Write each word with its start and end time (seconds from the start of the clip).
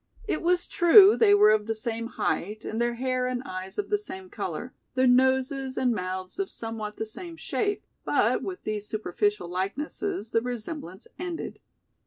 It 0.27 0.41
was 0.41 0.65
true 0.65 1.15
they 1.15 1.35
were 1.35 1.51
of 1.51 1.67
the 1.67 1.75
same 1.75 2.07
height 2.07 2.65
and 2.65 2.81
their 2.81 2.95
hair 2.95 3.27
and 3.27 3.43
eyes 3.43 3.77
of 3.77 3.91
the 3.91 3.99
same 3.99 4.31
color, 4.31 4.73
their 4.95 5.05
noses 5.05 5.77
and 5.77 5.93
mouths 5.93 6.39
of 6.39 6.49
somewhat 6.49 6.95
the 6.97 7.05
same 7.05 7.37
shape, 7.37 7.85
but 8.03 8.41
with 8.41 8.63
these 8.63 8.87
superficial 8.89 9.47
likenesses 9.47 10.31
the 10.31 10.41
resemblance 10.41 11.05
ended. 11.19 11.59